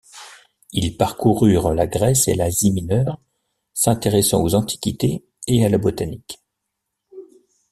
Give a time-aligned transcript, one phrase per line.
[0.71, 3.21] Ils parcoururent la Grèce et l'Asie mineure,
[3.75, 6.39] s'intéressant aux antiquités et à la botanique.